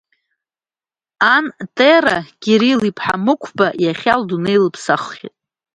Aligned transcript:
Ан 1.35 1.45
Тера 1.75 2.17
Кирил-иԥҳа 2.41 3.15
Мықәба 3.25 3.67
иахьа 3.83 4.13
лдунеи 4.19 4.59
лыԥсаххьеит. 4.63 5.35